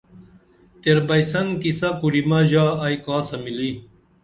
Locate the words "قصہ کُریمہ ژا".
1.61-2.65